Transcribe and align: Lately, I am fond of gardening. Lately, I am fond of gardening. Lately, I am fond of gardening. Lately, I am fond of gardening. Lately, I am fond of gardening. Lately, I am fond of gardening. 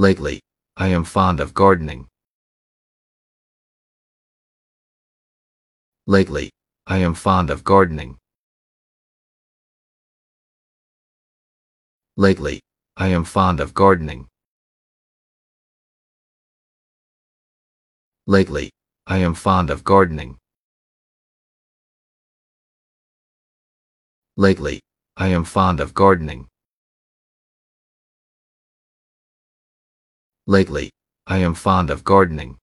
Lately, 0.00 0.40
I 0.78 0.86
am 0.96 1.04
fond 1.04 1.40
of 1.40 1.52
gardening. 1.52 2.08
Lately, 6.06 6.50
I 6.86 6.96
am 7.00 7.12
fond 7.12 7.50
of 7.50 7.62
gardening. 7.64 8.16
Lately, 12.16 12.62
I 12.96 13.08
am 13.08 13.24
fond 13.24 13.60
of 13.60 13.74
gardening. 13.74 14.26
Lately, 18.26 18.70
I 19.06 19.18
am 19.18 19.34
fond 19.34 19.68
of 19.68 19.84
gardening. 19.84 20.38
Lately, 24.38 24.80
I 25.18 25.28
am 25.28 25.44
fond 25.44 25.78
of 25.78 25.92
gardening. 25.92 26.48
Lately, 30.50 30.90
I 31.28 31.38
am 31.38 31.54
fond 31.54 31.90
of 31.90 32.02
gardening. 32.02 32.58